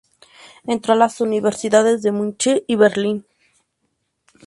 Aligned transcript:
Entró 0.65 0.93
en 0.93 0.97
las 0.99 1.21
universidades 1.21 2.01
de 2.01 2.11
Múnich 2.11 2.63
y 2.65 2.75
Berlín. 2.75 3.23